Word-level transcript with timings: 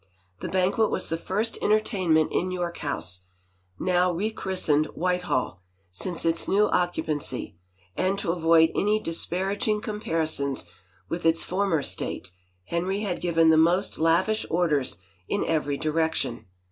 The 0.39 0.49
banquet 0.49 0.89
was 0.89 1.09
the 1.09 1.15
first 1.15 1.59
entertainment 1.61 2.31
in 2.31 2.49
York 2.49 2.77
House, 2.79 3.27
now 3.79 4.11
rechristened 4.11 4.87
Whitehall, 4.95 5.61
since 5.91 6.25
its 6.25 6.47
new 6.47 6.69
occu 6.69 7.05
pancy 7.05 7.53
and 7.95 8.17
to 8.17 8.31
avoid 8.31 8.71
any 8.73 8.99
disparaging 8.99 9.79
comparisons 9.79 10.65
with 11.07 11.23
its 11.23 11.43
former 11.45 11.83
state 11.83 12.31
Henry 12.65 13.01
had 13.01 13.21
given 13.21 13.51
the 13.51 13.57
most 13.57 13.99
lavish 13.99 14.43
orders 14.49 14.97
in 15.29 15.45
every 15.45 15.77
direction. 15.77 16.47